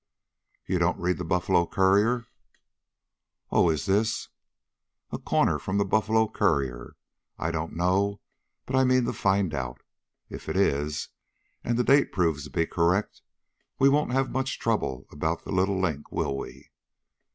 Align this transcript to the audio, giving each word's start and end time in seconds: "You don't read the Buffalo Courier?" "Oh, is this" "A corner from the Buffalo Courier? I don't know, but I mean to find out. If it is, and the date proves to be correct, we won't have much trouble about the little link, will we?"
"You 0.65 0.79
don't 0.79 0.99
read 0.99 1.19
the 1.19 1.23
Buffalo 1.23 1.67
Courier?" 1.67 2.25
"Oh, 3.51 3.69
is 3.69 3.85
this" 3.85 4.29
"A 5.11 5.19
corner 5.19 5.59
from 5.59 5.77
the 5.77 5.85
Buffalo 5.85 6.27
Courier? 6.27 6.95
I 7.37 7.51
don't 7.51 7.75
know, 7.75 8.19
but 8.65 8.75
I 8.75 8.83
mean 8.83 9.05
to 9.05 9.13
find 9.13 9.53
out. 9.53 9.83
If 10.27 10.49
it 10.49 10.57
is, 10.57 11.09
and 11.63 11.77
the 11.77 11.83
date 11.83 12.11
proves 12.11 12.45
to 12.45 12.49
be 12.49 12.65
correct, 12.65 13.21
we 13.77 13.89
won't 13.89 14.11
have 14.11 14.31
much 14.31 14.57
trouble 14.57 15.05
about 15.11 15.43
the 15.43 15.51
little 15.51 15.79
link, 15.79 16.11
will 16.11 16.35
we?" 16.35 16.71